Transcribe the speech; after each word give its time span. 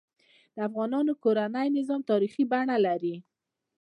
د 0.55 0.57
افغانانو 0.67 1.11
کورنۍ 1.23 1.67
نظام 1.77 2.01
تاریخي 2.11 2.43
بڼه 2.51 2.77
لري. 2.85 3.15